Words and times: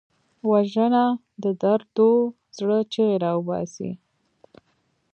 وژنه 0.49 1.05
د 1.43 1.45
دردو 1.61 2.11
زړه 2.57 2.77
چیغې 2.91 3.15
راوباسي 3.25 3.91